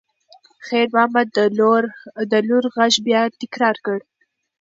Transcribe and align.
خیر 0.65 0.87
محمد 0.95 1.27
د 2.31 2.33
لور 2.47 2.63
غږ 2.75 2.93
بیا 3.05 3.21
تکرار 3.41 3.75
کړ. 3.85 3.97